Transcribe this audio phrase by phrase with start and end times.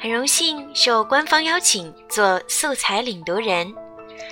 [0.00, 3.74] 很荣幸受官方邀请做素材领读人，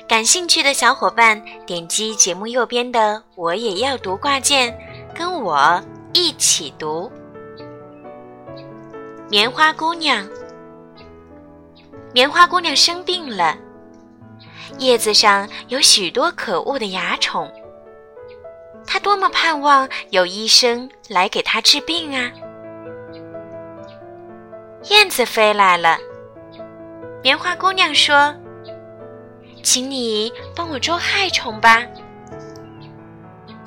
[0.06, 4.76] 感兴趣的小伙伴点击节目右边的“我也要读”挂件，
[5.14, 5.82] 跟我
[6.12, 7.10] 一起读。
[9.30, 10.28] 棉花姑娘，
[12.12, 13.56] 棉花姑娘生病了，
[14.78, 17.50] 叶子上有许多可恶的蚜虫，
[18.86, 22.30] 她多么盼望有医生来给她治病啊！
[24.92, 25.96] 燕子飞来了，
[27.22, 28.34] 棉花姑娘说
[29.64, 31.82] ：“请你帮我捉害虫吧。”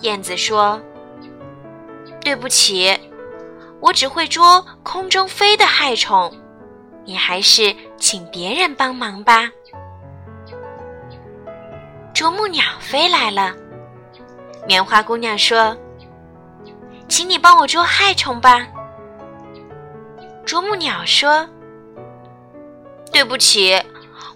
[0.02, 0.80] 燕子说
[2.22, 2.96] ：“对不起，
[3.82, 6.32] 我只会捉空中飞的害虫，
[7.06, 9.50] 你还是请别人帮忙吧。”
[12.14, 13.52] 啄木鸟飞来了，
[14.68, 15.76] 棉花姑娘说
[17.10, 18.68] ：“请你帮我捉害虫吧。”
[20.46, 21.48] 啄木鸟说
[23.12, 23.82] ：“对不起，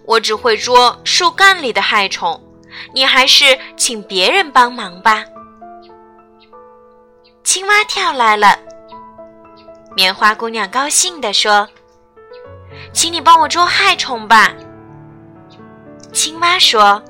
[0.06, 2.42] 我只会捉树干里的害虫，
[2.94, 5.24] 你还是请别人帮忙吧。”
[7.46, 8.58] 青蛙跳来了，
[9.96, 11.70] 棉花姑娘高兴地说
[12.92, 14.52] ：“请你帮我捉害虫吧。”
[16.12, 17.04] 青蛙说：“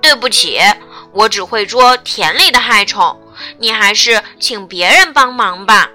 [0.00, 0.60] 对不起，
[1.12, 3.20] 我只会捉田里的害虫，
[3.58, 5.90] 你还是请别人帮忙吧。”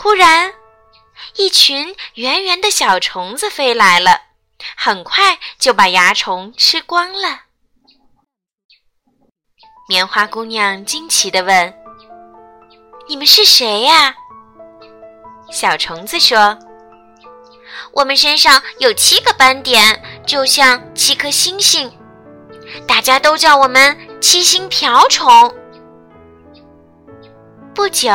[0.00, 0.54] 忽然，
[1.34, 4.20] 一群圆圆的小虫子飞来了，
[4.76, 7.40] 很快就把蚜虫吃光了。
[9.88, 11.74] 棉花姑娘惊奇地问
[13.08, 14.14] ：“你们是谁呀？”
[15.50, 16.56] 小虫子说
[17.90, 21.92] ：“我们身上有七个斑点，就像七颗星星，
[22.86, 25.52] 大家都叫我们七星瓢虫。”
[27.74, 28.08] 不久。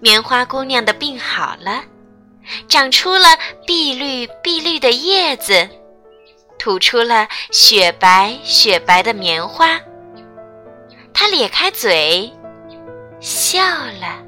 [0.00, 1.82] 棉花姑娘的病好了，
[2.68, 3.28] 长出了
[3.66, 5.68] 碧绿碧绿的叶子，
[6.58, 9.78] 吐出了雪白雪白的棉花。
[11.12, 12.32] 她咧开嘴，
[13.20, 13.62] 笑
[14.00, 14.27] 了。